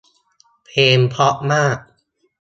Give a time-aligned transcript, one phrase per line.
[0.65, 1.77] เพลงเพราะมาก